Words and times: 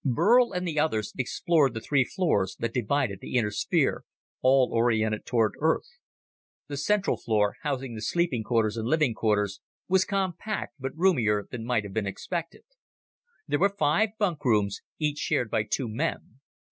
Burl 0.03 0.51
and 0.51 0.67
the 0.67 0.79
others 0.79 1.13
explored 1.15 1.75
the 1.75 1.79
three 1.79 2.03
floors 2.03 2.55
that 2.57 2.73
divided 2.73 3.19
the 3.21 3.35
inner 3.35 3.51
sphere, 3.51 4.03
all 4.41 4.71
oriented 4.73 5.27
toward 5.27 5.53
Earth. 5.59 5.99
The 6.67 6.77
central 6.77 7.17
floor, 7.17 7.57
housing 7.61 7.93
the 7.93 8.01
sleeping 8.01 8.41
quarters 8.43 8.77
and 8.77 8.87
living 8.87 9.13
quarters, 9.13 9.61
was 9.87 10.03
compact 10.03 10.73
but 10.79 10.97
roomier 10.97 11.47
than 11.51 11.65
might 11.65 11.83
have 11.83 11.93
been 11.93 12.07
expected. 12.07 12.63
There 13.47 13.59
were 13.59 13.69
five 13.77 14.17
bunkrooms, 14.17 14.81
each 14.97 15.19
shared 15.19 15.51
by 15.51 15.65
two 15.69 15.87
men. 15.87 16.39